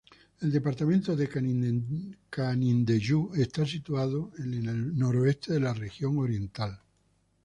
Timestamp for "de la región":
5.53-6.17